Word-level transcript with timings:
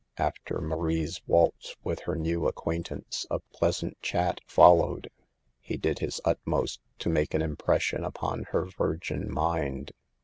After 0.17 0.59
Marie's 0.59 1.21
waltz 1.27 1.75
with 1.83 1.99
her 2.05 2.15
new 2.15 2.47
acquaint 2.47 2.89
ance 2.89 3.27
a 3.29 3.37
pleasant 3.37 4.01
chat 4.01 4.41
followed. 4.47 5.11
He 5.59 5.77
did 5.77 5.99
his 5.99 6.19
utmost 6.25 6.81
to 6.97 7.09
make 7.09 7.35
an 7.35 7.43
impression 7.43 8.03
upon 8.03 8.45
her 8.45 8.65
virgin 8.65 9.31
mind. 9.31 9.91